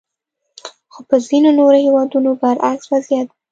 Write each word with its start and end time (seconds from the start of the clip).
خو 0.93 0.99
په 1.09 1.15
ځینو 1.27 1.49
نورو 1.59 1.77
هېوادونو 1.85 2.29
برعکس 2.41 2.85
وضعیت 2.93 3.27
وو. 3.29 3.37